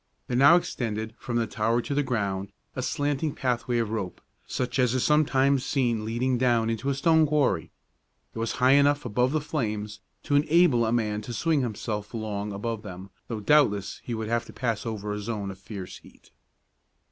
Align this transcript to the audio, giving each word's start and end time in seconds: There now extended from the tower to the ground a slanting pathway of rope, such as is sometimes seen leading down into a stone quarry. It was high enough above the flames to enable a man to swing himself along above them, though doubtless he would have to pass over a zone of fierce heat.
There 0.25 0.35
now 0.35 0.55
extended 0.55 1.13
from 1.19 1.35
the 1.37 1.45
tower 1.45 1.79
to 1.83 1.93
the 1.93 2.01
ground 2.01 2.51
a 2.75 2.81
slanting 2.81 3.35
pathway 3.35 3.77
of 3.77 3.91
rope, 3.91 4.19
such 4.47 4.79
as 4.79 4.95
is 4.95 5.03
sometimes 5.03 5.63
seen 5.63 6.03
leading 6.05 6.39
down 6.39 6.71
into 6.71 6.89
a 6.89 6.95
stone 6.95 7.27
quarry. 7.27 7.69
It 8.33 8.39
was 8.39 8.53
high 8.53 8.71
enough 8.71 9.05
above 9.05 9.31
the 9.31 9.39
flames 9.39 9.99
to 10.23 10.33
enable 10.35 10.87
a 10.87 10.91
man 10.91 11.21
to 11.21 11.33
swing 11.33 11.61
himself 11.61 12.15
along 12.15 12.51
above 12.51 12.81
them, 12.81 13.11
though 13.27 13.41
doubtless 13.41 14.01
he 14.03 14.15
would 14.15 14.27
have 14.27 14.45
to 14.45 14.53
pass 14.53 14.87
over 14.87 15.13
a 15.13 15.19
zone 15.19 15.51
of 15.51 15.59
fierce 15.59 15.99
heat. 15.99 16.31